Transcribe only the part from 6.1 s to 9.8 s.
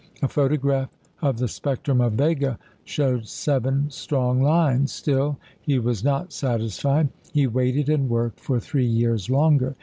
satisfied. He waited and worked for three years longer.